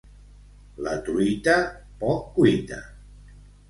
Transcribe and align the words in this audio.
La 0.87 0.95
truita, 1.11 1.59
poc 2.03 2.29
cuita. 2.43 2.85